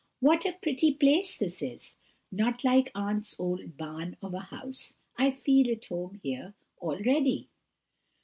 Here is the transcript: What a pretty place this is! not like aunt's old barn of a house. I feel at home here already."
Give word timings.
What 0.19 0.45
a 0.47 0.53
pretty 0.59 0.95
place 0.95 1.37
this 1.37 1.61
is! 1.61 1.93
not 2.31 2.63
like 2.63 2.89
aunt's 2.95 3.39
old 3.39 3.77
barn 3.77 4.17
of 4.19 4.33
a 4.33 4.39
house. 4.39 4.95
I 5.15 5.29
feel 5.29 5.69
at 5.69 5.85
home 5.85 6.19
here 6.23 6.55
already." 6.79 7.49